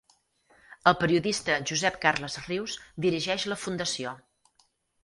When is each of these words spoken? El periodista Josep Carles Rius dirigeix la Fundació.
El 0.91 0.95
periodista 1.01 1.57
Josep 1.73 2.01
Carles 2.07 2.39
Rius 2.47 2.79
dirigeix 3.09 3.47
la 3.53 3.61
Fundació. 3.67 4.17